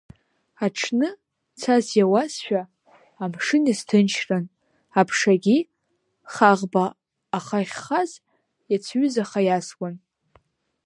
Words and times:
Аҽны, 0.65 1.09
цас 1.59 1.87
иауазшәа, 1.97 2.61
амшын 3.23 3.63
иазҭынчран, 3.67 4.45
аԥшагьы 4.99 5.57
хаӷба 6.33 6.85
ахы 7.37 7.57
ахьхаз 7.63 8.11
иацҩызаха 8.71 9.41
иасуан. 9.45 9.95